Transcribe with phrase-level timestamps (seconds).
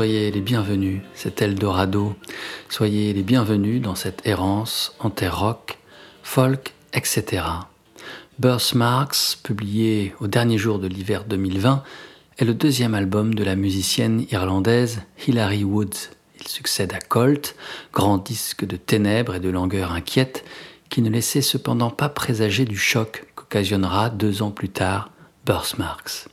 [0.00, 2.14] soyez les bienvenus, c'est Eldorado.
[2.70, 5.76] Soyez les bienvenus dans cette errance en terre rock,
[6.22, 7.42] folk, etc.
[8.38, 11.82] Birthmarks, publié au dernier jour de l'hiver 2020,
[12.38, 16.08] est le deuxième album de la musicienne irlandaise Hilary Woods.
[16.40, 17.54] Il succède à Colt,
[17.92, 20.46] grand disque de ténèbres et de langueur inquiète,
[20.88, 25.10] qui ne laissait cependant pas présager du choc qu'occasionnera deux ans plus tard
[25.44, 26.30] Birthmarks.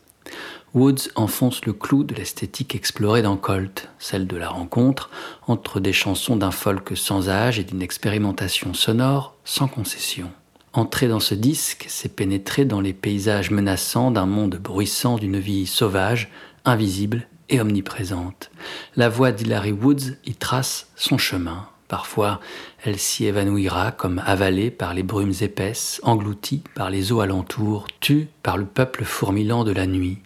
[0.73, 5.09] Woods enfonce le clou de l'esthétique explorée dans Colt, celle de la rencontre
[5.47, 10.29] entre des chansons d'un folk sans âge et d'une expérimentation sonore sans concession.
[10.73, 15.65] Entrer dans ce disque, c'est pénétrer dans les paysages menaçants d'un monde bruissant d'une vie
[15.65, 16.29] sauvage,
[16.65, 18.51] invisible et omniprésente.
[18.97, 21.69] La voix d'Hilary Woods y trace son chemin.
[21.87, 22.41] Parfois,
[22.83, 28.27] elle s'y évanouira comme avalée par les brumes épaisses, engloutie par les eaux alentours, tue
[28.43, 30.19] par le peuple fourmillant de la nuit.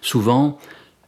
[0.00, 0.58] Souvent,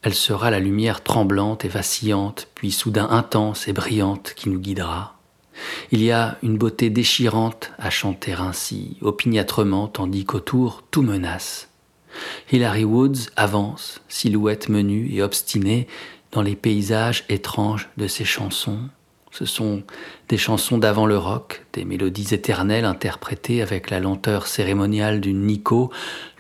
[0.03, 5.17] elle sera la lumière tremblante et vacillante, puis soudain intense et brillante qui nous guidera.
[5.91, 11.69] Il y a une beauté déchirante à chanter ainsi, opiniâtrement, tandis qu'autour tout menace.
[12.53, 15.87] Hilary Woods avance, silhouette menue et obstinée,
[16.33, 18.89] dans les paysages étranges de ses chansons.
[19.31, 19.83] Ce sont
[20.29, 25.91] des chansons d'avant le rock, des mélodies éternelles interprétées avec la lenteur cérémoniale d'une Nico,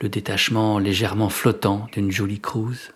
[0.00, 2.92] le détachement légèrement flottant d'une Julie Cruz.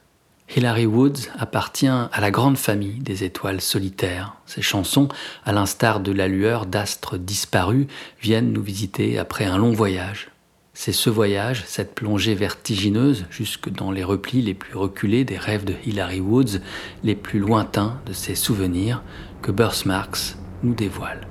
[0.55, 4.35] Hilary Woods appartient à la grande famille des étoiles solitaires.
[4.45, 5.09] Ses chansons,
[5.45, 7.87] à l'instar de la lueur d'astres disparus,
[8.21, 10.32] viennent nous visiter après un long voyage.
[10.75, 15.65] C'est ce voyage, cette plongée vertigineuse jusque dans les replis les plus reculés des rêves
[15.65, 16.61] de Hilary Woods,
[17.05, 19.03] les plus lointains de ses souvenirs,
[19.43, 21.27] que Birthmarks nous dévoile.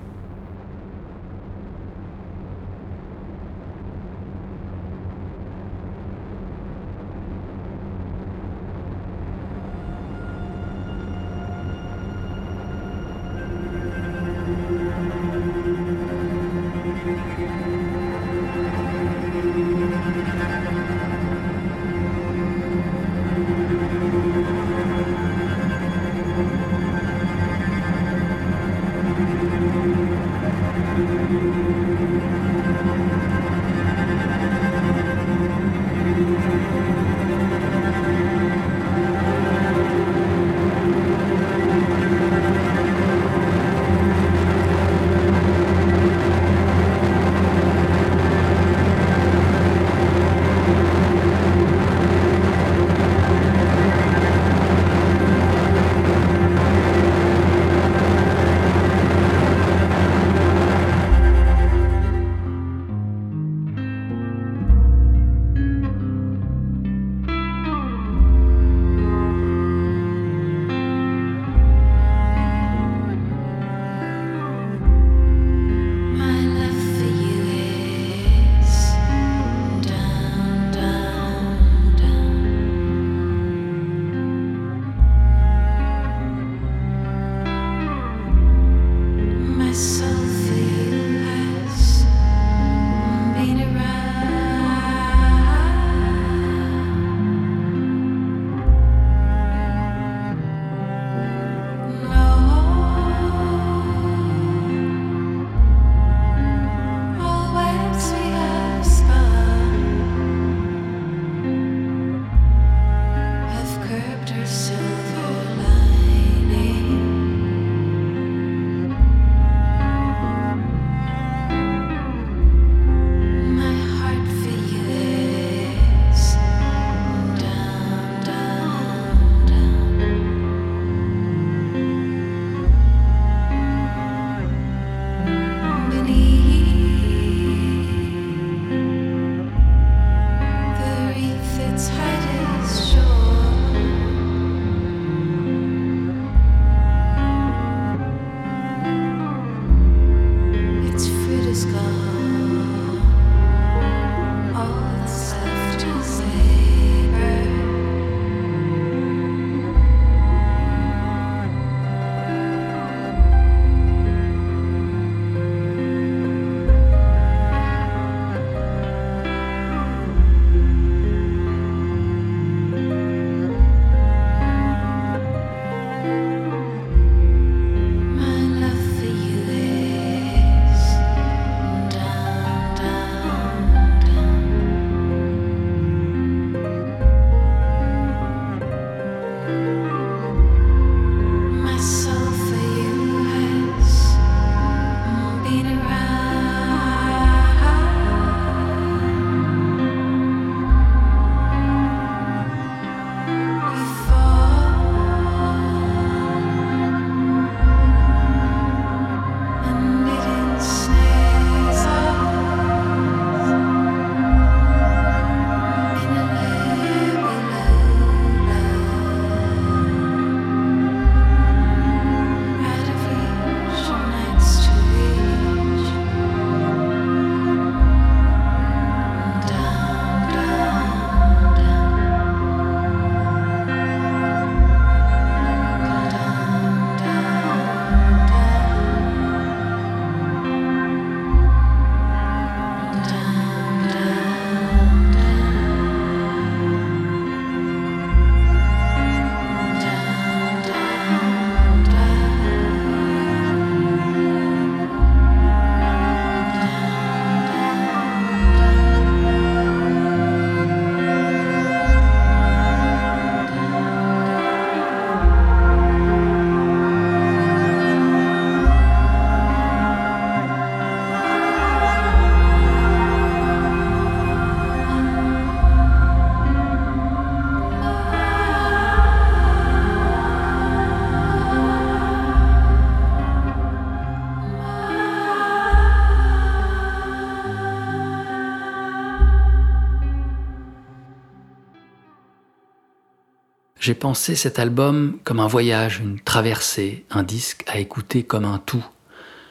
[293.91, 298.58] J'ai pensé cet album comme un voyage, une traversée, un disque à écouter comme un
[298.58, 298.86] tout.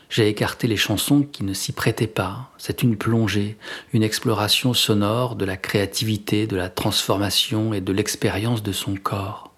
[0.08, 2.50] J'ai écarté les chansons qui ne s'y prêtaient pas.
[2.56, 3.58] C'est une plongée,
[3.92, 9.52] une exploration sonore de la créativité, de la transformation et de l'expérience de son corps.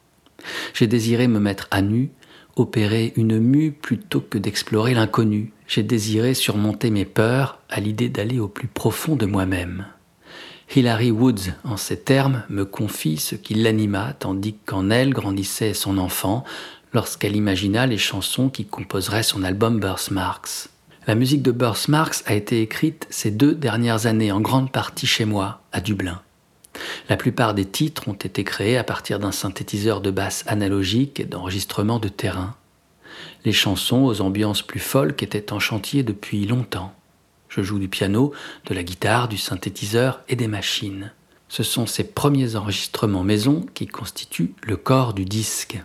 [0.74, 2.10] J'ai désiré me mettre à nu,
[2.56, 5.52] opérer une mue plutôt que d'explorer l'inconnu.
[5.68, 9.86] J'ai désiré surmonter mes peurs à l'idée d'aller au plus profond de moi-même.
[10.74, 15.98] Hilary Woods, en ces termes, me confie ce qui l'anima tandis qu'en elle grandissait son
[15.98, 16.44] enfant
[16.92, 20.68] lorsqu'elle imagina les chansons qui composeraient son album Birthmarks.
[21.06, 25.24] La musique de Birthmarks a été écrite ces deux dernières années en grande partie chez
[25.24, 26.22] moi, à Dublin.
[27.08, 31.24] La plupart des titres ont été créés à partir d'un synthétiseur de basse analogique et
[31.24, 32.54] d'enregistrement de terrain.
[33.44, 36.94] Les chansons aux ambiances plus folk étaient en chantier depuis longtemps.
[37.54, 38.32] Je joue du piano,
[38.64, 41.12] de la guitare, du synthétiseur et des machines.
[41.50, 45.78] Ce sont ces premiers enregistrements maison qui constituent le corps du disque.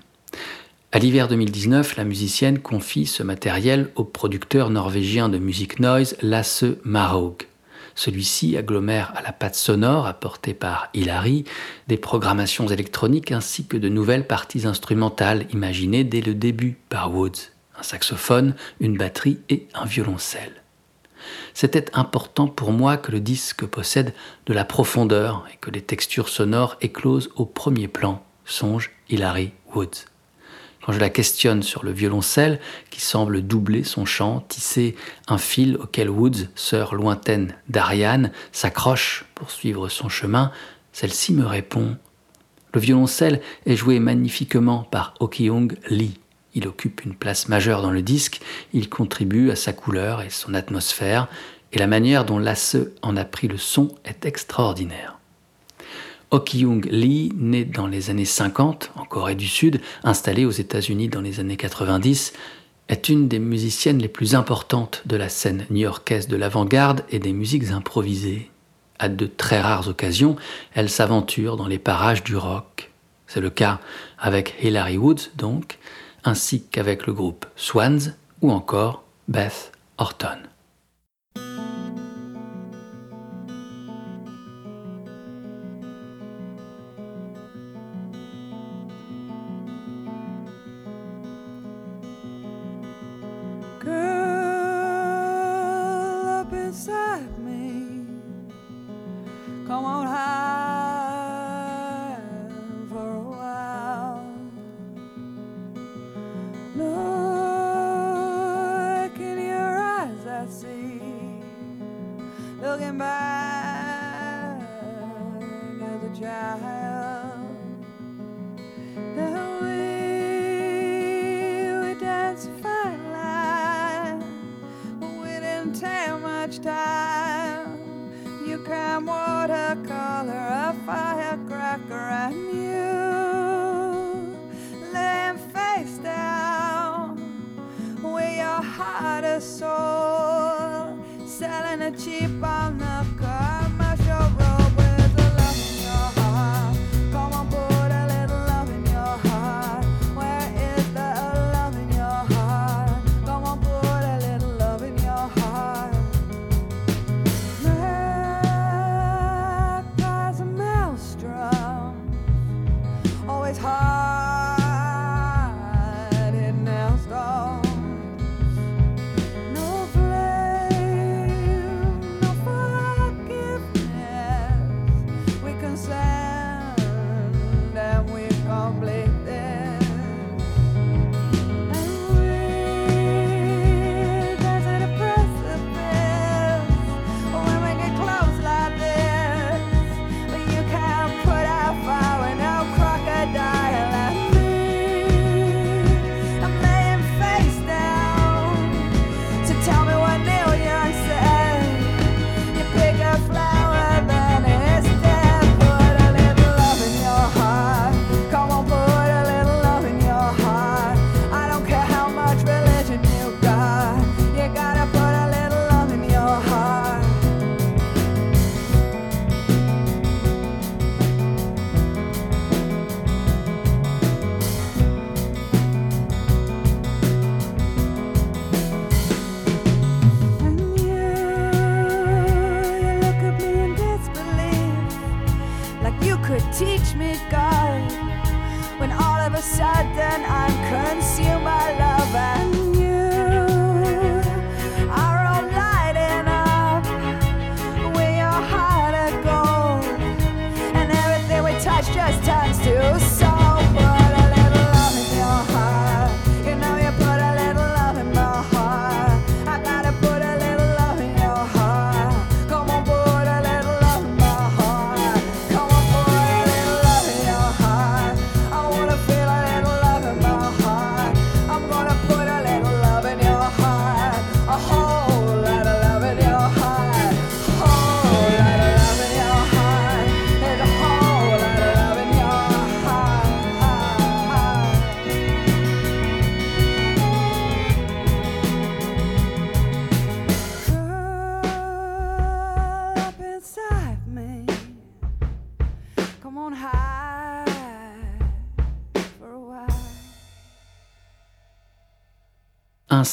[0.94, 6.64] À l'hiver 2019, la musicienne confie ce matériel au producteur norvégien de musique noise Lasse
[6.86, 7.48] Marhaug.
[7.96, 11.44] Celui-ci agglomère à la patte sonore apportée par Hilary
[11.90, 17.52] des programmations électroniques ainsi que de nouvelles parties instrumentales imaginées dès le début par Woods,
[17.78, 20.57] un saxophone, une batterie et un violoncelle.
[21.60, 24.14] C'était important pour moi que le disque possède
[24.46, 30.06] de la profondeur et que les textures sonores éclosent au premier plan, songe Hilary Woods.
[30.86, 32.60] Quand je la questionne sur le violoncelle,
[32.92, 34.96] qui semble doubler son chant, tisser
[35.28, 40.52] un fil auquel Woods, sœur lointaine d'Ariane, s'accroche pour suivre son chemin,
[40.94, 41.98] celle-ci me répond
[42.72, 46.20] Le violoncelle est joué magnifiquement par Okyung Lee.
[46.58, 48.42] Il occupe une place majeure dans le disque,
[48.74, 51.28] il contribue à sa couleur et son atmosphère,
[51.72, 55.20] et la manière dont Lasse en a pris le son est extraordinaire.
[56.32, 61.22] Okyung Lee, né dans les années 50 en Corée du Sud, installé aux États-Unis dans
[61.22, 62.34] les années 90,
[62.90, 67.34] est une des musiciennes les plus importantes de la scène new-yorkaise de l'avant-garde et des
[67.34, 68.50] musiques improvisées.
[68.98, 70.38] À de très rares occasions,
[70.74, 72.90] elle s'aventure dans les parages du rock.
[73.28, 73.80] C'est le cas
[74.18, 75.78] avec Hilary Woods, donc,
[76.28, 80.40] ainsi qu'avec le groupe Swans ou encore Beth Orton.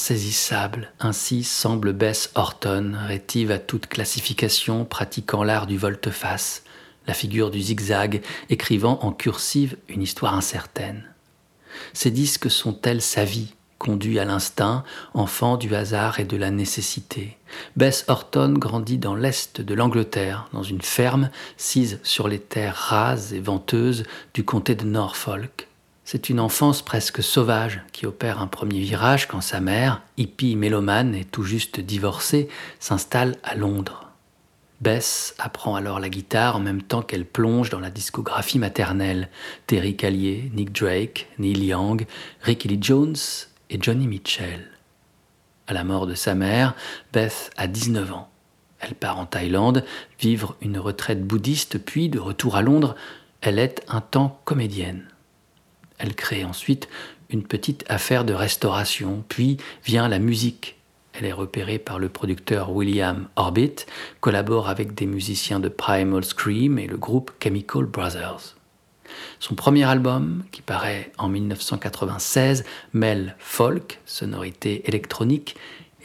[0.04, 6.62] Insaisissable, ainsi semble Bess Horton, rétive à toute classification, pratiquant l'art du volte-face,
[7.06, 8.20] la figure du zigzag,
[8.50, 11.04] écrivant en cursive une histoire incertaine.
[11.94, 14.84] Ces disques sont-elles sa vie, conduit à l'instinct,
[15.14, 17.38] enfant du hasard et de la nécessité.
[17.76, 23.32] Bess Horton grandit dans l'est de l'Angleterre, dans une ferme sise sur les terres rases
[23.32, 24.02] et venteuses
[24.34, 25.66] du comté de Norfolk.
[26.06, 31.14] C'est une enfance presque sauvage qui opère un premier virage quand sa mère, hippie mélomane
[31.14, 34.10] et tout juste divorcée, s'installe à Londres.
[34.82, 39.30] Bess apprend alors la guitare en même temps qu'elle plonge dans la discographie maternelle.
[39.66, 42.04] Terry Callier, Nick Drake, Neil Young,
[42.42, 43.16] Ricky Lee Jones
[43.70, 44.68] et Johnny Mitchell.
[45.66, 46.74] À la mort de sa mère,
[47.14, 48.28] Beth a 19 ans.
[48.78, 49.86] Elle part en Thaïlande,
[50.20, 52.94] vivre une retraite bouddhiste, puis, de retour à Londres,
[53.40, 55.08] elle est un temps comédienne.
[55.98, 56.88] Elle crée ensuite
[57.30, 60.76] une petite affaire de restauration, puis vient la musique.
[61.12, 63.86] Elle est repérée par le producteur William Orbit,
[64.20, 68.56] collabore avec des musiciens de Primal Scream et le groupe Chemical Brothers.
[69.38, 75.54] Son premier album, qui paraît en 1996, mêle folk, sonorité électronique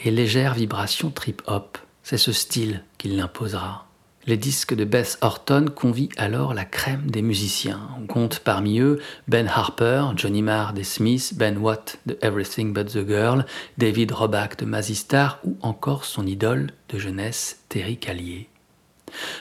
[0.03, 1.79] et légère vibration trip-hop.
[2.03, 3.88] C'est ce style qu'il l'imposera.
[4.29, 7.89] Les disques de Beth Horton convient alors la crème des musiciens.
[7.99, 12.89] On compte parmi eux Ben Harper, Johnny Marr des Smiths, Ben Watt de Everything But
[12.89, 13.43] the Girl,
[13.79, 18.49] David Roback de Mazistar ou encore son idole de jeunesse Terry Callier.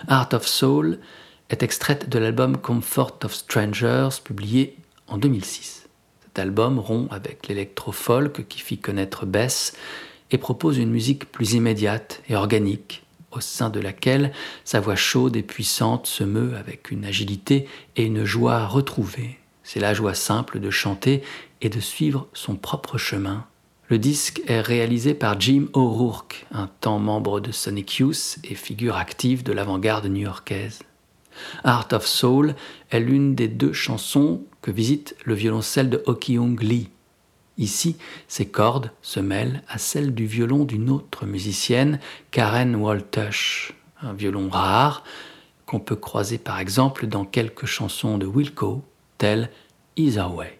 [0.06, 1.00] Art of Soul
[1.50, 5.86] est extraite de l'album Comfort of Strangers publié en 2006.
[6.24, 9.74] Cet album rompt avec l'électro-folk qui fit connaître Bess
[10.30, 13.04] et propose une musique plus immédiate et organique
[13.38, 14.32] au sein de laquelle
[14.64, 17.66] sa voix chaude et puissante se meut avec une agilité
[17.96, 19.38] et une joie retrouvée.
[19.62, 21.22] C'est la joie simple de chanter
[21.60, 23.46] et de suivre son propre chemin.
[23.88, 28.96] Le disque est réalisé par Jim O'Rourke, un temps membre de Sonic Youth et figure
[28.96, 30.80] active de l'avant-garde new-yorkaise.
[31.64, 32.54] Art of Soul
[32.90, 36.90] est l'une des deux chansons que visite le violoncelle de Young Lee.
[37.58, 37.96] Ici,
[38.28, 41.98] ses cordes se mêlent à celles du violon d'une autre musicienne,
[42.30, 45.02] Karen Waltush, un violon rare
[45.66, 48.82] qu'on peut croiser par exemple dans quelques chansons de Wilco,
[49.18, 49.50] telles
[49.96, 50.54] Either Way.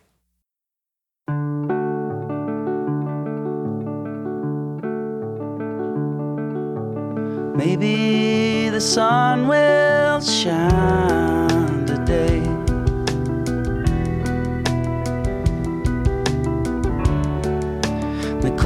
[7.57, 11.58] Maybe the sun will shine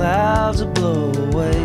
[0.03, 1.61] clouds will blow away.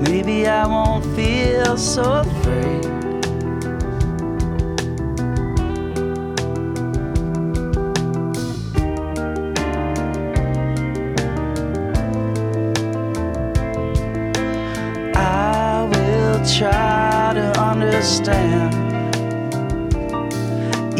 [0.00, 2.86] Maybe I won't feel so afraid.
[15.14, 18.87] I will try to understand.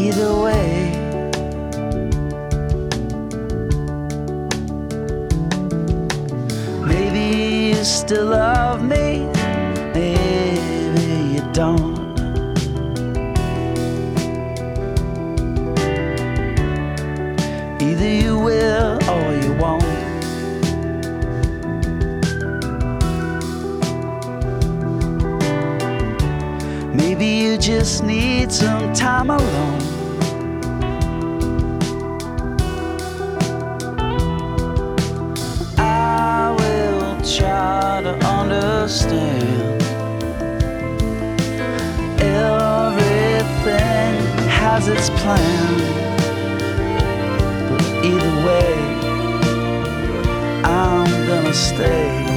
[0.08, 0.90] Either way,
[6.86, 9.26] maybe you still love me,
[9.92, 11.98] maybe you don't.
[17.82, 19.84] Either you will or you won't.
[26.94, 29.87] Maybe you just need some time alone.
[38.88, 39.82] Understand.
[42.22, 43.68] Everything
[44.48, 45.76] has its plan.
[47.68, 48.72] But either way,
[50.64, 52.27] I'm gonna stay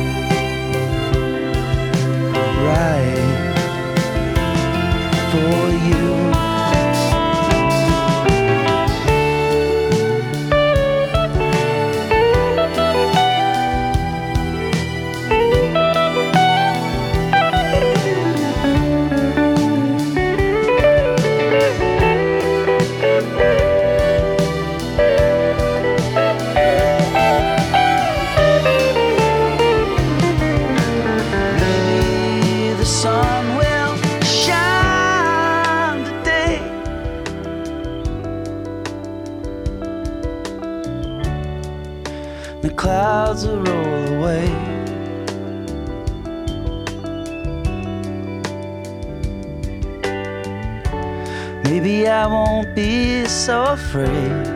[53.42, 54.51] so afraid.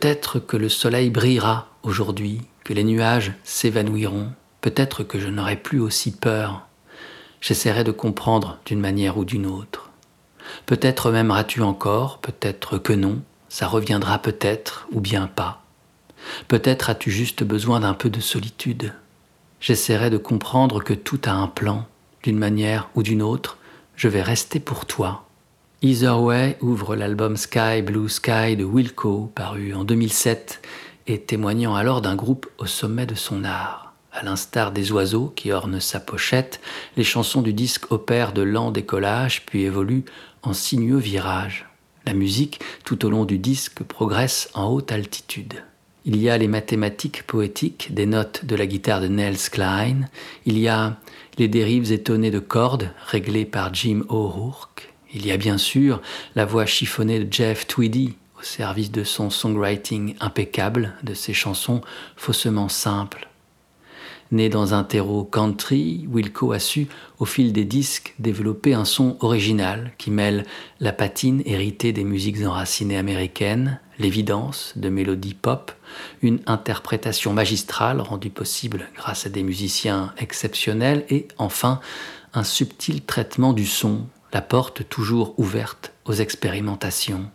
[0.00, 4.32] Peut-être que le soleil brillera aujourd'hui, que les nuages s'évanouiront,
[4.62, 6.66] peut-être que je n'aurai plus aussi peur.
[7.42, 9.90] J'essaierai de comprendre d'une manière ou d'une autre.
[10.64, 15.64] Peut-être m'aimeras-tu encore, peut-être que non, ça reviendra peut-être ou bien pas.
[16.48, 18.94] Peut-être as-tu juste besoin d'un peu de solitude.
[19.60, 21.86] J'essaierai de comprendre que tout a un plan,
[22.22, 23.58] d'une manière ou d'une autre,
[23.96, 25.26] je vais rester pour toi,
[25.82, 30.60] Either Way ouvre l'album Sky Blue Sky de Wilco, paru en 2007,
[31.06, 33.94] et témoignant alors d'un groupe au sommet de son art.
[34.12, 36.60] À l'instar des oiseaux qui ornent sa pochette,
[36.98, 40.04] les chansons du disque opèrent de lents décollages puis évoluent
[40.42, 41.66] en sinueux virages.
[42.04, 45.64] La musique, tout au long du disque, progresse en haute altitude.
[46.04, 50.08] Il y a les mathématiques poétiques des notes de la guitare de Nels Klein,
[50.44, 50.98] il y a
[51.38, 54.69] les dérives étonnées de cordes réglées par Jim O'Rourke,
[55.14, 56.00] il y a bien sûr
[56.34, 61.82] la voix chiffonnée de Jeff Tweedy au service de son songwriting impeccable, de ses chansons
[62.16, 63.28] faussement simples.
[64.32, 66.86] Né dans un terreau country, Wilco a su,
[67.18, 70.46] au fil des disques, développer un son original qui mêle
[70.78, 75.72] la patine héritée des musiques enracinées américaines, l'évidence de mélodies pop,
[76.22, 81.80] une interprétation magistrale rendue possible grâce à des musiciens exceptionnels et, enfin,
[82.32, 87.30] un subtil traitement du son la porte toujours ouverte aux expérimentations.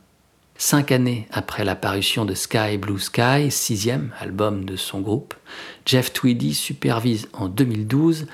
[0.57, 5.33] Cinq années après la parution de Sky Blue Sky, sixième album de son groupe,
[5.85, 8.27] Jeff Tweedy supervise en 2012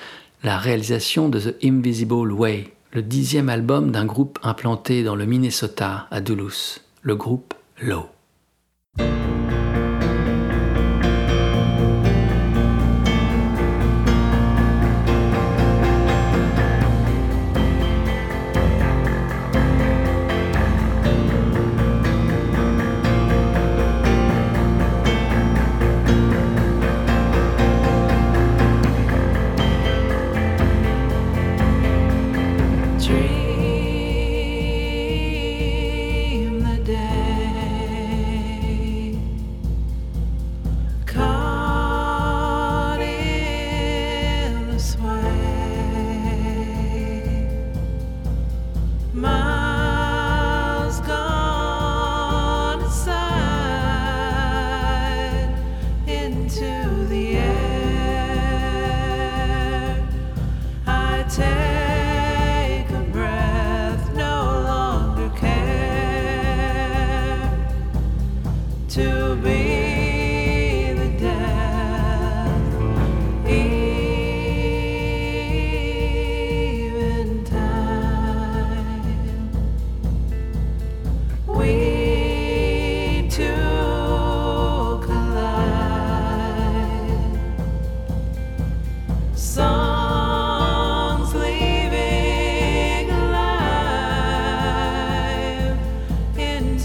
[0.44, 6.08] la réalisation de The Invisible Way, le dixième album d'un groupe implanté dans le Minnesota
[6.12, 8.08] à Duluth, le groupe Low.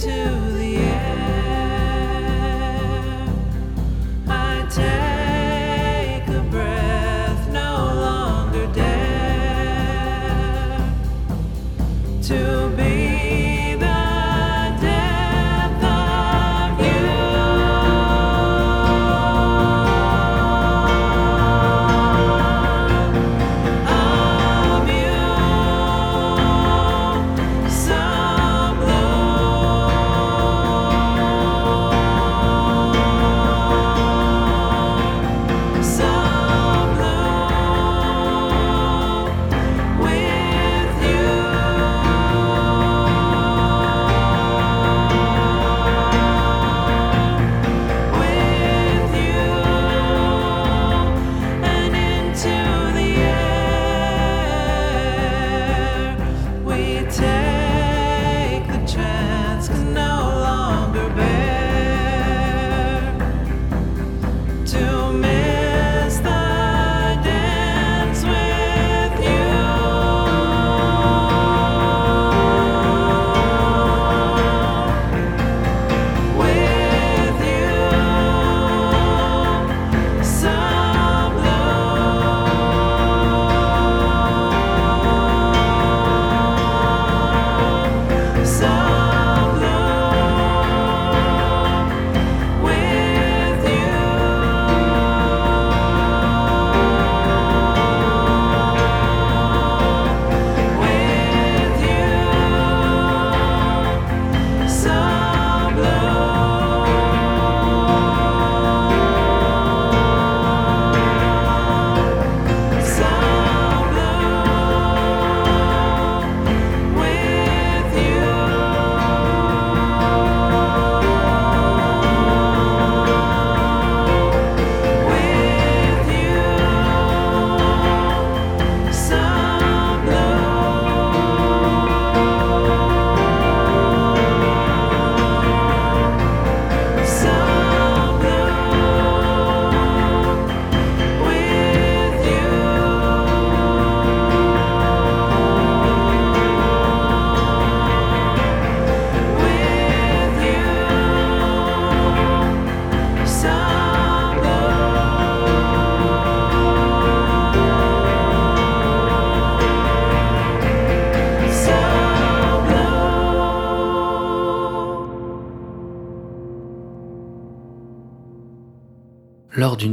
[0.00, 0.45] to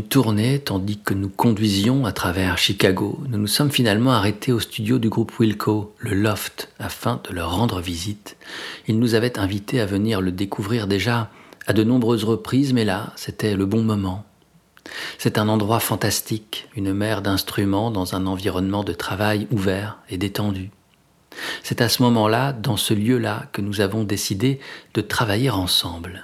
[0.01, 4.97] tournée, tandis que nous conduisions à travers Chicago, nous nous sommes finalement arrêtés au studio
[4.97, 8.35] du groupe Wilco, le Loft, afin de leur rendre visite.
[8.87, 11.29] Ils nous avaient invités à venir le découvrir déjà
[11.67, 14.25] à de nombreuses reprises, mais là, c'était le bon moment.
[15.19, 20.71] C'est un endroit fantastique, une mer d'instruments dans un environnement de travail ouvert et détendu.
[21.61, 24.59] C'est à ce moment-là, dans ce lieu-là, que nous avons décidé
[24.95, 26.23] de travailler ensemble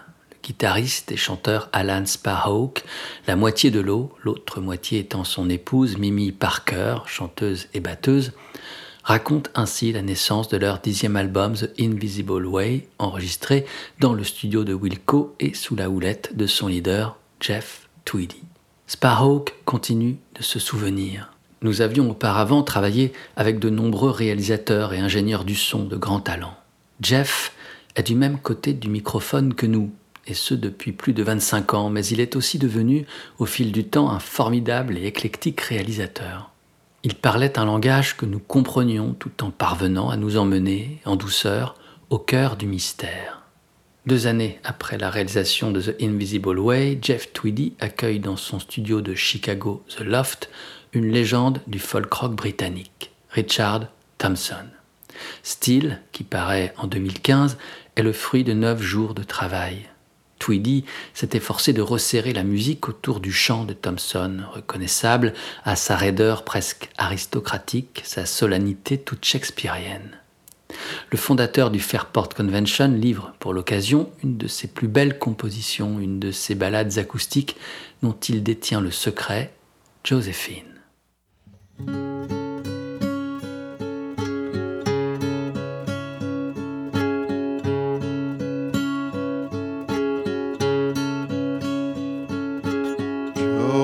[0.49, 2.83] guitariste et chanteur Alan Sparhawk,
[3.27, 8.31] la moitié de l'eau, l'autre moitié étant son épouse Mimi Parker, chanteuse et batteuse,
[9.03, 13.67] racontent ainsi la naissance de leur dixième album The Invisible Way, enregistré
[13.99, 18.41] dans le studio de Wilco et sous la houlette de son leader Jeff Tweedy.
[18.87, 21.31] Sparhawk continue de se souvenir.
[21.61, 26.55] Nous avions auparavant travaillé avec de nombreux réalisateurs et ingénieurs du son de grand talent.
[27.01, 27.53] Jeff
[27.95, 29.91] est du même côté du microphone que nous,
[30.29, 33.05] et ce depuis plus de 25 ans, mais il est aussi devenu,
[33.37, 36.51] au fil du temps, un formidable et éclectique réalisateur.
[37.03, 41.75] Il parlait un langage que nous comprenions tout en parvenant à nous emmener, en douceur,
[42.09, 43.43] au cœur du mystère.
[44.05, 49.01] Deux années après la réalisation de The Invisible Way, Jeff Tweedy accueille dans son studio
[49.01, 50.49] de Chicago, The Loft,
[50.93, 53.87] une légende du folk rock britannique, Richard
[54.17, 54.65] Thompson.
[55.43, 57.57] Style, qui paraît en 2015,
[57.95, 59.89] est le fruit de neuf jours de travail.
[60.39, 65.95] Tweedy s'était forcé de resserrer la musique autour du chant de Thompson, reconnaissable à sa
[65.95, 70.17] raideur presque aristocratique, sa solennité toute shakespearienne.
[71.11, 76.19] Le fondateur du Fairport Convention livre pour l'occasion une de ses plus belles compositions, une
[76.19, 77.55] de ses ballades acoustiques
[78.01, 79.51] dont il détient le secret,
[80.03, 80.63] Joséphine.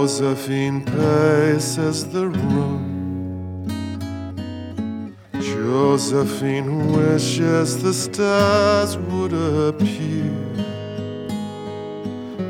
[0.05, 3.57] Josephine paces the room.
[5.33, 10.29] Josephine wishes the stars would appear.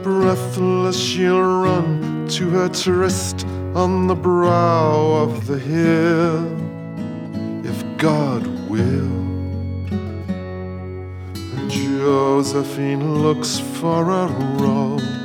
[0.03, 6.45] Breathless, she'll run to her tryst on the brow of the hill,
[7.65, 9.15] if God will.
[11.69, 14.27] Josephine looks for a
[14.59, 15.24] rose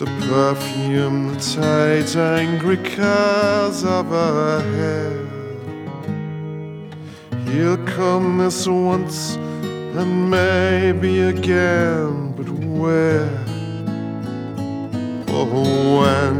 [0.00, 5.12] to perfume the tight, angry curls of her hair.
[7.44, 13.28] He'll come this once and maybe again, but where?
[15.28, 16.38] Oh, when?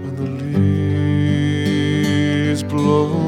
[0.00, 0.28] When the
[2.48, 3.25] leaves blow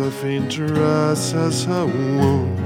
[0.00, 2.58] Josephine dresses her wound.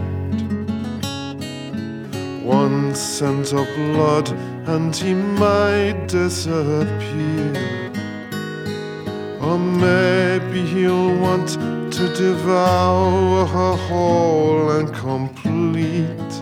[2.45, 4.31] One scent of blood,
[4.69, 7.91] and he might disappear.
[9.41, 11.49] Or maybe he'll want
[11.95, 16.33] to devour her whole and complete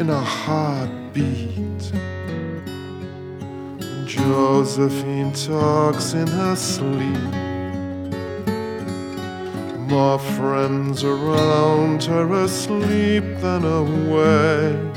[0.00, 1.92] in a heartbeat.
[4.06, 7.53] Josephine talks in her sleep.
[9.94, 14.96] More friends around her asleep than awake.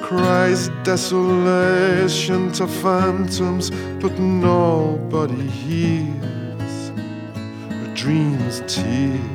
[0.00, 6.92] Cries desolation to phantoms, but nobody hears
[7.68, 9.33] her dreams' tears.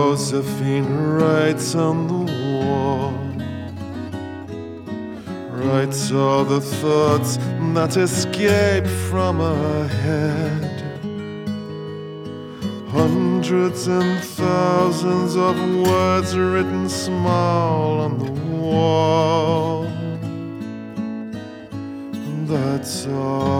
[0.00, 3.12] Josephine writes on the wall,
[5.52, 7.36] writes all the thoughts
[7.74, 10.80] that escape from her head.
[12.88, 15.54] Hundreds and thousands of
[15.86, 19.84] words written small on the wall.
[22.46, 23.59] That's all.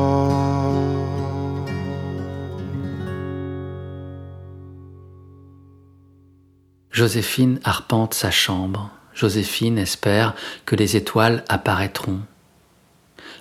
[7.01, 8.91] Joséphine arpente sa chambre.
[9.15, 10.35] Joséphine espère
[10.67, 12.21] que les étoiles apparaîtront.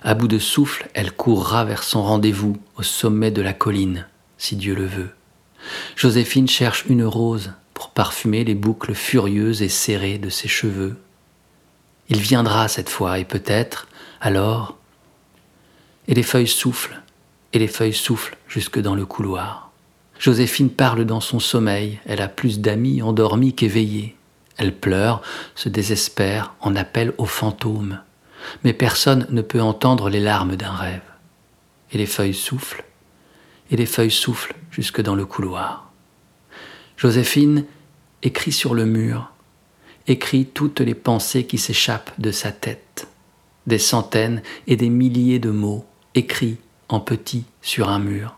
[0.02, 4.06] À bout de souffle, elle courra vers son rendez-vous au sommet de la colline,
[4.38, 5.10] si Dieu le veut.
[5.94, 10.96] Joséphine cherche une rose pour parfumer les boucles furieuses et serrées de ses cheveux.
[12.08, 13.88] Il viendra cette fois, et peut-être,
[14.22, 14.78] alors...
[16.08, 17.02] Et les feuilles soufflent,
[17.52, 19.69] et les feuilles soufflent jusque dans le couloir.
[20.20, 24.16] Joséphine parle dans son sommeil, elle a plus d'amis endormis qu'éveillés.
[24.58, 25.22] Elle pleure,
[25.54, 28.02] se désespère, en appelle aux fantômes.
[28.62, 31.00] Mais personne ne peut entendre les larmes d'un rêve.
[31.90, 32.84] Et les feuilles soufflent,
[33.70, 35.90] et les feuilles soufflent jusque dans le couloir.
[36.98, 37.64] Joséphine
[38.22, 39.32] écrit sur le mur,
[40.06, 43.08] écrit toutes les pensées qui s'échappent de sa tête,
[43.66, 46.58] des centaines et des milliers de mots écrits
[46.90, 48.36] en petit sur un mur.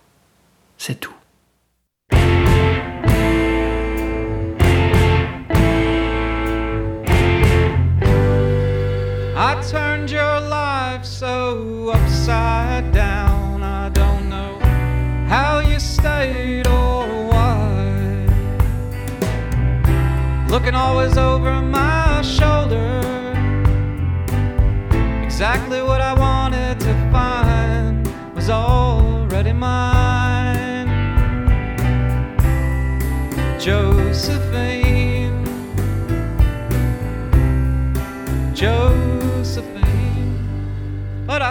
[0.78, 1.14] C'est tout.
[9.34, 13.31] I turned your life so upside down.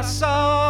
[0.01, 0.61] I saw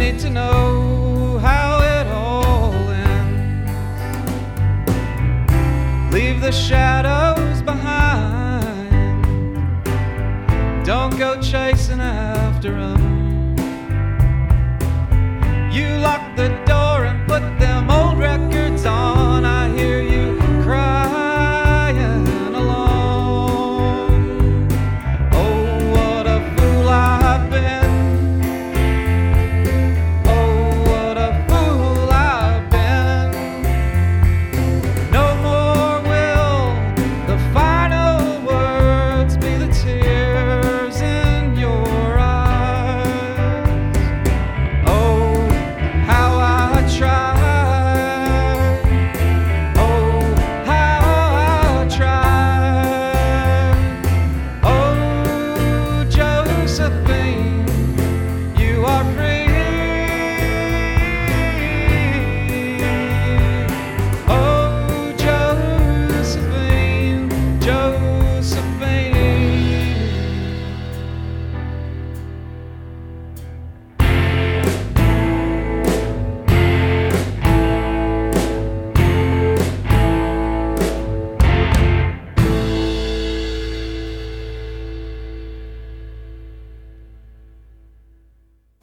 [0.00, 3.70] need to know how it all ends.
[6.14, 8.90] Leave the shadows behind.
[10.86, 13.54] Don't go chasing after them.
[15.70, 16.79] You lock the door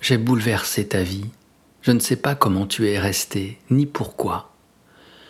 [0.07, 1.25] J'ai bouleversé ta vie.
[1.81, 4.53] Je ne sais pas comment tu es resté, ni pourquoi.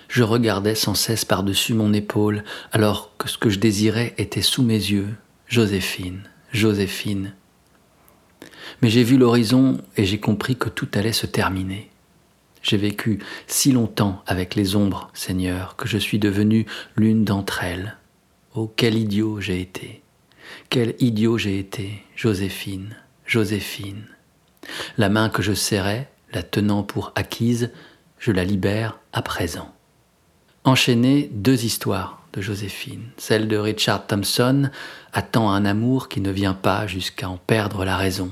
[0.07, 4.61] Je regardais sans cesse par-dessus mon épaule, alors que ce que je désirais était sous
[4.61, 5.15] mes yeux.
[5.47, 7.34] Joséphine, Joséphine.
[8.84, 11.89] Mais j'ai vu l'horizon et j'ai compris que tout allait se terminer.
[12.61, 13.17] J'ai vécu
[13.47, 17.97] si longtemps avec les ombres, Seigneur, que je suis devenu l'une d'entre elles.
[18.53, 20.03] Oh, quel idiot j'ai été.
[20.69, 24.05] Quel idiot j'ai été, Joséphine, Joséphine.
[24.97, 27.72] La main que je serrais, la tenant pour acquise,
[28.20, 29.74] je la libère à présent.
[30.63, 33.03] Enchaîner deux histoires de Joséphine.
[33.18, 34.70] Celle de Richard Thompson
[35.13, 38.32] attend un amour qui ne vient pas jusqu'à en perdre la raison.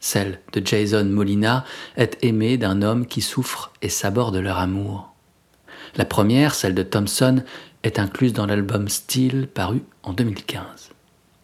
[0.00, 1.64] Celle de Jason Molina
[1.96, 5.12] est aimée d'un homme qui souffre et s'aborde leur amour.
[5.96, 7.42] La première, celle de Thompson,
[7.82, 10.90] est incluse dans l'album Steel paru en 2015.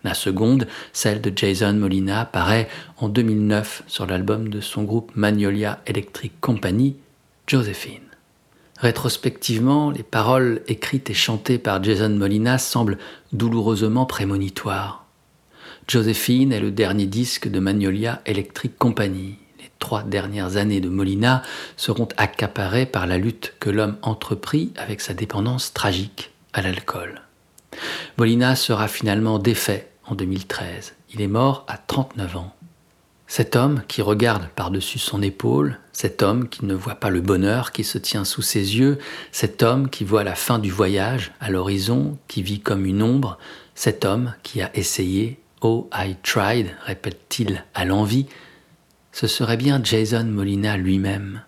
[0.05, 5.81] La seconde, celle de Jason Molina, paraît en 2009 sur l'album de son groupe Magnolia
[5.87, 6.97] Electric Company,
[7.47, 8.01] Josephine.
[8.79, 12.99] Rétrospectivement, les paroles écrites et chantées par Jason Molina semblent
[13.33, 15.07] douloureusement prémonitoires.
[15.89, 19.37] Josephine est le dernier disque de Magnolia Electric Company.
[19.59, 21.41] Les trois dernières années de Molina
[21.79, 27.23] seront accaparées par la lutte que l'homme entreprit avec sa dépendance tragique à l'alcool.
[28.19, 30.95] Molina sera finalement défait en 2013.
[31.13, 32.55] Il est mort à 39 ans.
[33.27, 37.73] Cet homme qui regarde par-dessus son épaule, cet homme qui ne voit pas le bonheur
[37.73, 38.99] qui se tient sous ses yeux,
[39.33, 43.39] cet homme qui voit la fin du voyage à l'horizon, qui vit comme une ombre,
[43.75, 48.27] cet homme qui a essayé, oh I tried, répète-t-il à l'envie,
[49.11, 51.43] ce serait bien Jason Molina lui-même.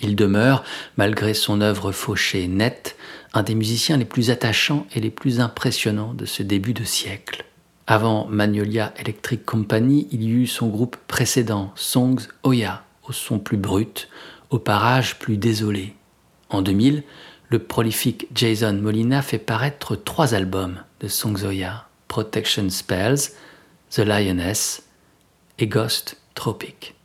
[0.00, 0.64] Il demeure,
[0.96, 2.96] malgré son œuvre fauchée nette,
[3.32, 7.45] un des musiciens les plus attachants et les plus impressionnants de ce début de siècle.
[7.88, 13.56] Avant Magnolia Electric Company, il y eut son groupe précédent, Songs Oya, au son plus
[13.56, 14.08] brut,
[14.50, 15.94] au parage plus désolé.
[16.50, 17.04] En 2000,
[17.48, 23.30] le prolifique Jason Molina fait paraître trois albums de Songs Oya, Protection Spells,
[23.90, 24.82] The Lioness
[25.60, 26.96] et Ghost Tropic.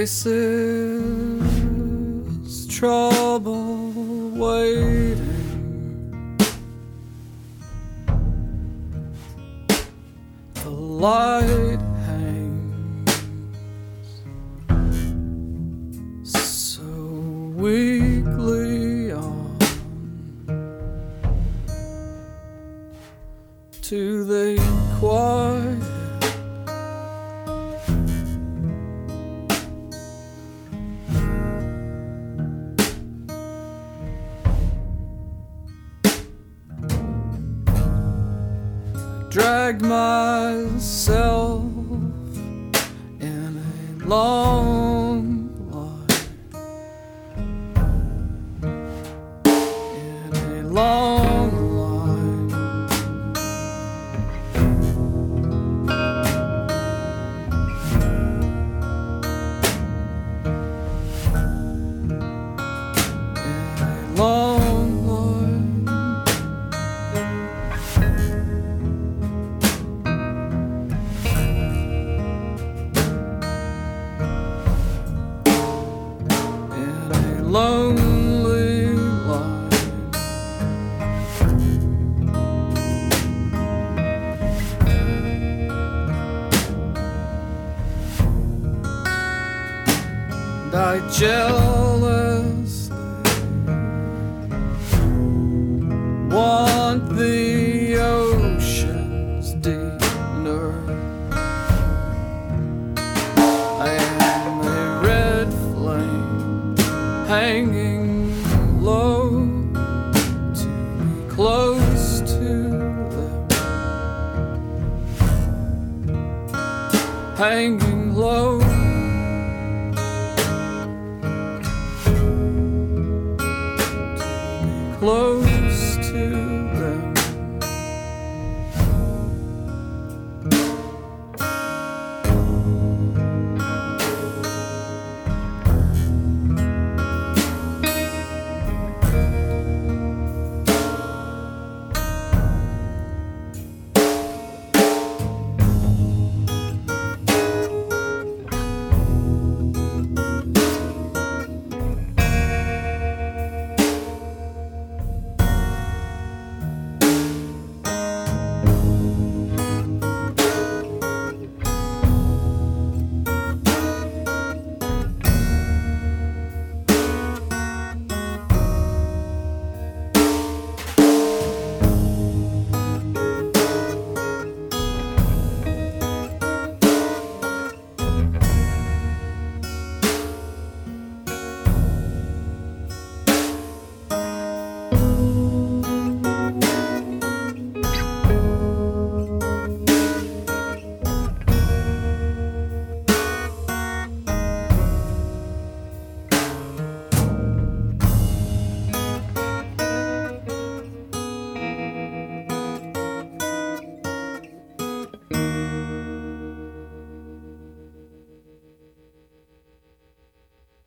[0.00, 1.40] places.
[39.30, 41.62] Dragged myself
[43.20, 43.62] in
[44.02, 44.89] a long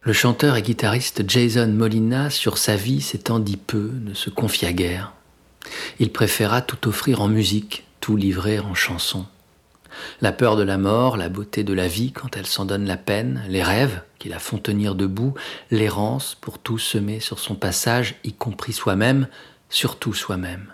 [0.06, 4.74] Le chanteur et guitariste Jason Molina, sur sa vie s'étant dit peu, ne se confia
[4.74, 5.14] guère.
[5.98, 9.26] Il préféra tout offrir en musique, tout livrer en chansons.
[10.20, 12.98] La peur de la mort, la beauté de la vie quand elle s'en donne la
[12.98, 15.36] peine, les rêves qui la font tenir debout,
[15.72, 19.30] l'errance pour tout semer sur son passage, y compris soi-même,
[19.70, 20.66] surtout soi-même.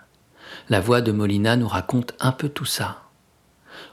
[0.69, 3.03] La voix de Molina nous raconte un peu tout ça.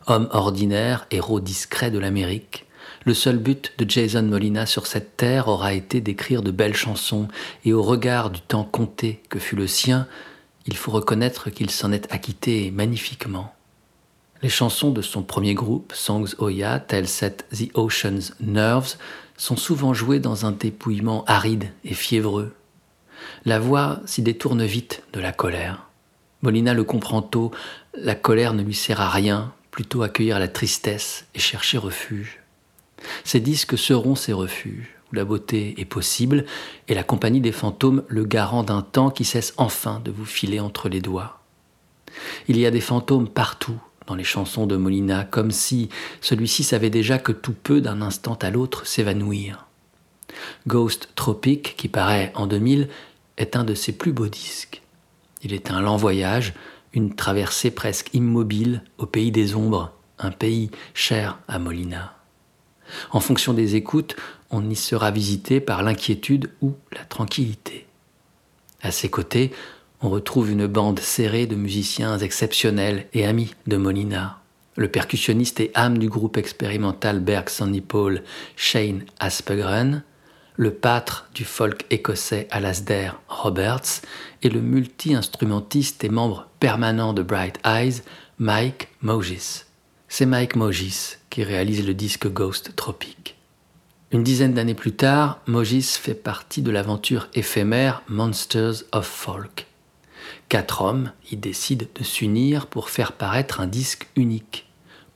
[0.06, 2.65] Homme ordinaire, héros discret de l'Amérique,
[3.06, 7.28] le seul but de Jason Molina sur cette terre aura été d'écrire de belles chansons,
[7.64, 10.08] et au regard du temps compté que fut le sien,
[10.66, 13.54] il faut reconnaître qu'il s'en est acquitté magnifiquement.
[14.42, 18.96] Les chansons de son premier groupe, Songs Oya, telles cette The Ocean's Nerves,
[19.36, 22.56] sont souvent jouées dans un dépouillement aride et fiévreux.
[23.44, 25.86] La voix s'y détourne vite de la colère.
[26.42, 27.52] Molina le comprend tôt,
[27.94, 32.40] la colère ne lui sert à rien, plutôt accueillir la tristesse et chercher refuge.
[33.24, 36.44] Ces disques seront ces refuges, où la beauté est possible,
[36.88, 40.60] et la compagnie des fantômes le garant d'un temps qui cesse enfin de vous filer
[40.60, 41.40] entre les doigts.
[42.48, 45.88] Il y a des fantômes partout dans les chansons de Molina, comme si
[46.20, 49.66] celui-ci savait déjà que tout peut d'un instant à l'autre s'évanouir.
[50.66, 52.88] Ghost Tropic, qui paraît en 2000,
[53.36, 54.82] est un de ses plus beaux disques.
[55.42, 56.54] Il est un lent voyage,
[56.92, 62.15] une traversée presque immobile au pays des ombres, un pays cher à Molina.
[63.10, 64.16] En fonction des écoutes,
[64.50, 67.86] on y sera visité par l'inquiétude ou la tranquillité.
[68.82, 69.52] À ses côtés,
[70.02, 74.40] on retrouve une bande serrée de musiciens exceptionnels et amis de Molina.
[74.76, 78.22] Le percussionniste et âme du groupe expérimental Berg Sandy Paul,
[78.56, 80.02] Shane Aspegren,
[80.56, 84.02] le pâtre du folk écossais Alasdair Roberts
[84.42, 88.02] et le multi-instrumentiste et membre permanent de Bright Eyes,
[88.38, 89.65] Mike Mogis.
[90.18, 93.36] C'est Mike Mogis qui réalise le disque Ghost Tropic.
[94.12, 99.66] Une dizaine d'années plus tard, Mogis fait partie de l'aventure éphémère Monsters of Folk.
[100.48, 104.66] Quatre hommes y décident de s'unir pour faire paraître un disque unique.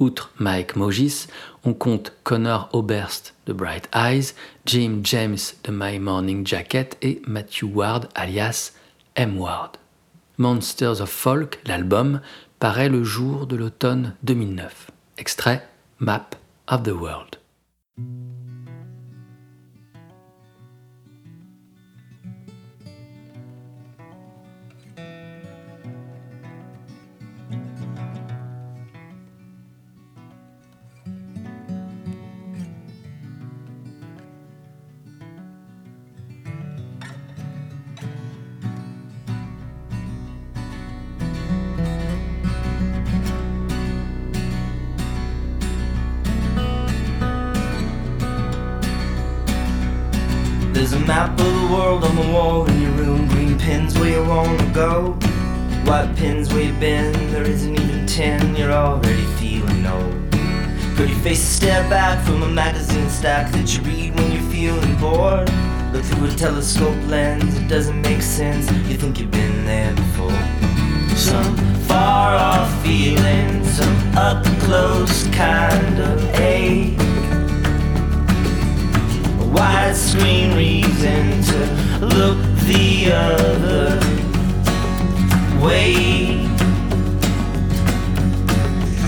[0.00, 1.28] Outre Mike Mogis,
[1.64, 4.34] on compte Connor Oberst de Bright Eyes,
[4.66, 8.72] Jim James de My Morning Jacket et Matthew Ward alias
[9.16, 9.40] M.
[9.40, 9.78] Ward.
[10.36, 12.20] Monsters of Folk, l'album,
[12.60, 14.89] paraît le jour de l'automne 2009.
[15.20, 15.60] Extrait
[15.98, 16.34] Map
[16.66, 17.36] of the World.
[52.22, 53.28] The wall in your room.
[53.28, 55.12] Green pins where you wanna go.
[55.84, 57.12] White pins where you've been.
[57.30, 58.56] There isn't even ten.
[58.56, 60.30] You're already feeling old.
[60.96, 65.50] Pretty face step back from a magazine stack that you read when you're feeling bored.
[65.92, 67.56] Look through a telescope lens.
[67.56, 68.70] It doesn't make sense.
[68.88, 70.42] You think you've been there before.
[71.16, 71.56] Some
[71.88, 76.98] far off feeling, some up close kind of ache
[79.60, 84.00] widescreen reason to look the other
[85.62, 86.46] way.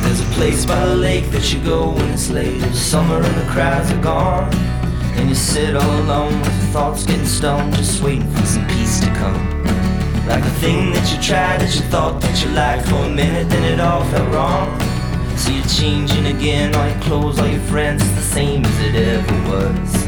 [0.03, 2.63] There's a place by the lake that you go when it's late.
[2.65, 4.55] It's summer and the crowds are gone.
[5.17, 9.01] And you sit all alone with your thoughts getting stoned, just waiting for some peace
[9.01, 9.43] to come.
[10.27, 13.49] Like a thing that you tried that you thought that you liked for a minute,
[13.49, 14.69] then it all felt wrong.
[15.39, 18.95] So you're changing again, all your clothes, all your friends, it's the same as it
[18.97, 20.02] ever was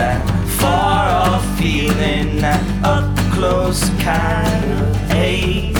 [0.00, 0.24] that
[0.58, 5.76] far off feeling, that up close kind of ache.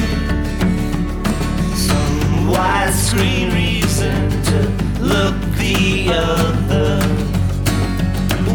[1.89, 4.59] Some widescreen reason to
[5.13, 7.01] look the other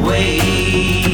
[0.08, 1.05] way.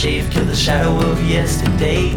[0.00, 2.08] Shave, kill the shadow of yesterday.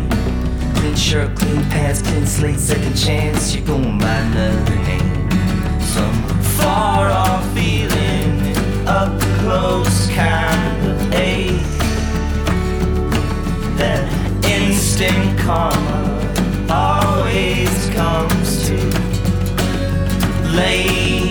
[0.76, 3.54] Clean shirt, clean pants, clean slate, second chance.
[3.54, 5.30] You're going by another name.
[5.82, 6.24] Some
[6.56, 8.56] far off feeling,
[8.88, 11.60] up close kind of ache.
[13.76, 14.08] That
[14.46, 16.00] instant karma
[16.70, 18.92] always comes too
[20.56, 21.23] late.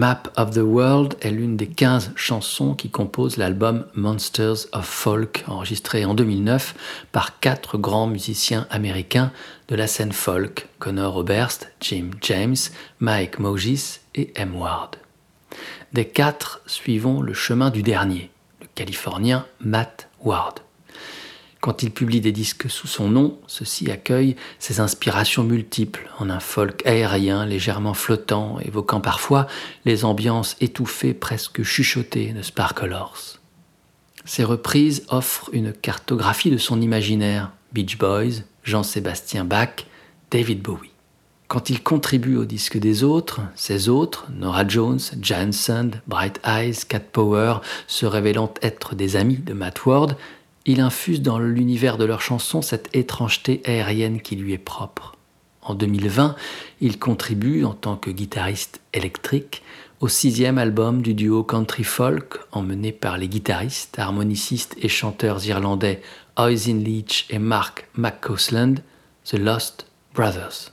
[0.00, 5.44] Map of the World est l'une des 15 chansons qui composent l'album Monsters of Folk,
[5.46, 6.74] enregistré en 2009
[7.12, 9.30] par quatre grands musiciens américains
[9.68, 12.56] de la scène folk, Connor Oberst, Jim James,
[13.00, 14.56] Mike Mogis et M.
[14.56, 14.96] Ward.
[15.92, 18.30] Des quatre, suivons le chemin du dernier,
[18.62, 20.60] le Californien Matt Ward.
[21.60, 26.40] Quand il publie des disques sous son nom, ceux-ci accueillent ses inspirations multiples en un
[26.40, 29.46] folk aérien légèrement flottant, évoquant parfois
[29.84, 33.40] les ambiances étouffées, presque chuchotées de Sparklehorse.
[34.24, 39.86] Ces reprises offrent une cartographie de son imaginaire, Beach Boys, Jean-Sébastien Bach,
[40.30, 40.90] David Bowie.
[41.48, 46.84] Quand il contribue au disque des autres, ces autres, Nora Jones, Jan Sand, Bright Eyes,
[46.88, 47.56] Cat Power,
[47.88, 50.16] se révélant être des amis de Matt Ward,
[50.66, 55.16] il infuse dans l'univers de leurs chansons cette étrangeté aérienne qui lui est propre.
[55.62, 56.36] En 2020,
[56.80, 59.62] il contribue en tant que guitariste électrique
[60.00, 66.00] au sixième album du duo country folk emmené par les guitaristes, harmonicistes et chanteurs irlandais
[66.38, 68.76] Oisin Leach et Mark McCausland,
[69.24, 70.72] The Lost Brothers.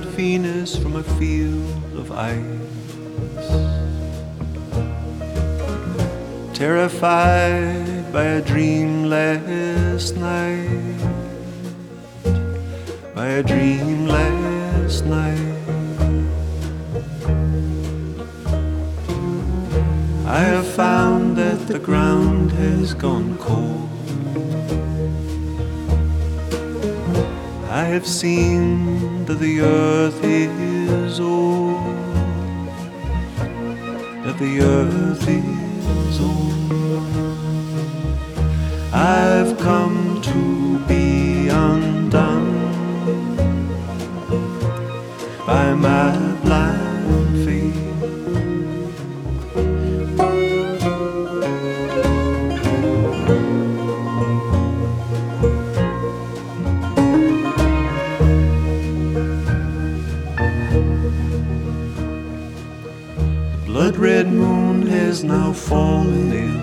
[0.00, 2.38] Venus from a field of ice.
[6.56, 10.98] Terrified by a dream last night,
[13.14, 15.56] by a dream last night.
[20.26, 23.90] I have found that the ground has gone cold.
[27.68, 31.96] I have seen that the earth is old,
[34.24, 36.52] that the earth is old.
[38.92, 41.11] I've come to be
[64.22, 66.56] red moon has now fallen in.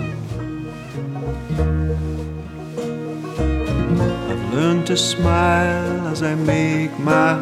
[4.30, 7.36] I've learned to smile as I make my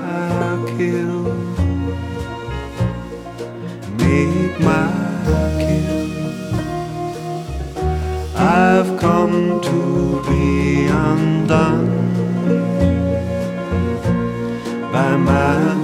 [0.76, 1.22] kill.
[4.02, 4.88] Make my
[5.62, 6.00] kill.
[8.36, 11.88] I've come to be undone
[14.90, 15.78] by my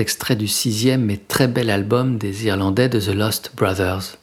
[0.00, 4.16] extrait du sixième et très bel album des Irlandais de The Lost Brothers.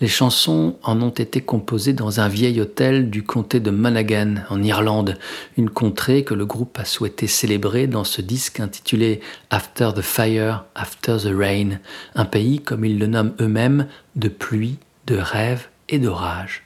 [0.00, 4.62] Les chansons en ont été composées dans un vieil hôtel du comté de Monaghan, en
[4.62, 5.18] Irlande,
[5.56, 10.64] une contrée que le groupe a souhaité célébrer dans ce disque intitulé After the Fire,
[10.74, 11.80] After the Rain,
[12.14, 16.62] un pays, comme ils le nomment eux-mêmes, de pluie, de rêve et d'orage.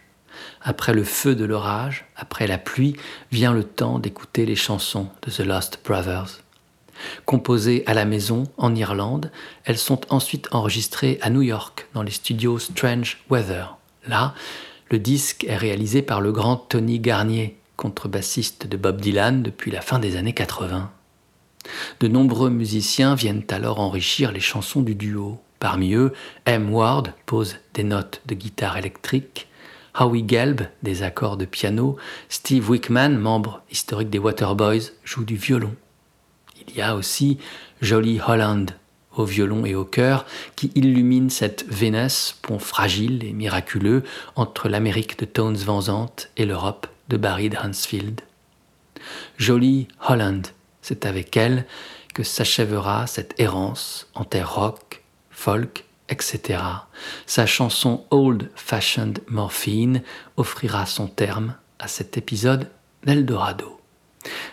[0.62, 2.96] Après le feu de l'orage, après la pluie,
[3.32, 6.41] vient le temps d'écouter les chansons de The Lost Brothers.
[7.24, 9.30] Composées à la maison en Irlande,
[9.64, 13.76] elles sont ensuite enregistrées à New York dans les studios Strange Weather.
[14.06, 14.34] Là,
[14.90, 19.80] le disque est réalisé par le grand Tony Garnier, contrebassiste de Bob Dylan depuis la
[19.80, 20.90] fin des années 80.
[22.00, 25.40] De nombreux musiciens viennent alors enrichir les chansons du duo.
[25.58, 26.12] Parmi eux,
[26.44, 26.72] M.
[26.72, 29.48] Ward pose des notes de guitare électrique,
[29.98, 31.96] Howie Gelb des accords de piano,
[32.28, 35.74] Steve Wickman, membre historique des Waterboys, joue du violon.
[36.68, 37.38] Il y a aussi
[37.80, 38.70] Jolie Holland
[39.16, 40.24] au violon et au chœur
[40.56, 44.02] qui illumine cette Vénus, pont fragile et miraculeux
[44.36, 48.20] entre l'Amérique de Tones Van Zandt et l'Europe de Barry Hansfield.
[49.36, 50.46] Jolie Holland,
[50.80, 51.66] c'est avec elle
[52.14, 56.60] que s'achèvera cette errance en terre rock, folk, etc.
[57.26, 60.02] Sa chanson Old Fashioned Morphine
[60.36, 62.70] offrira son terme à cet épisode
[63.04, 63.81] d'Eldorado.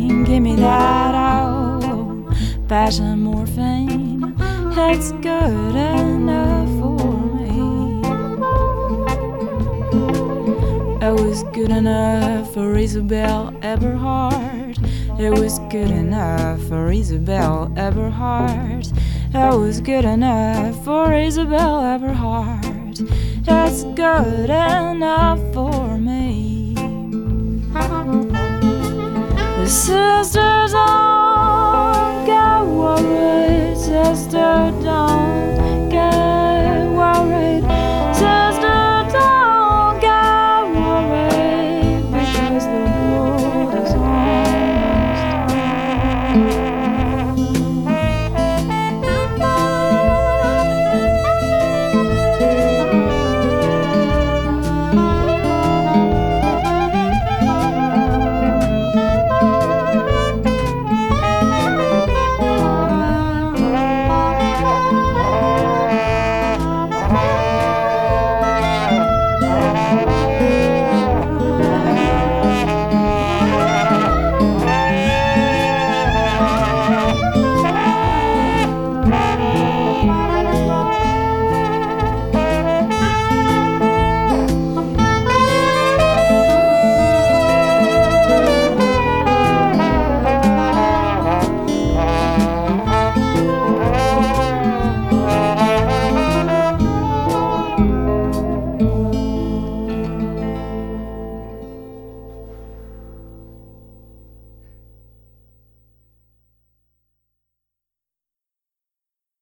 [0.10, 0.24] morphine.
[0.24, 2.36] Give me that old
[2.68, 4.36] fashioned morphine.
[4.76, 8.02] That's good enough for me.
[11.02, 14.78] It was good enough for Isabel Eberhard.
[15.20, 18.88] It was good enough for Isabel Eberhard.
[19.34, 23.00] It was good enough for Isabel Eberhard.
[23.48, 26.39] It's good enough for me.
[29.70, 31.09] sisters are